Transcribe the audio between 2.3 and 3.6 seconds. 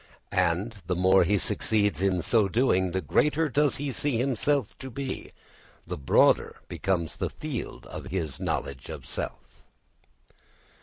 doing, the greater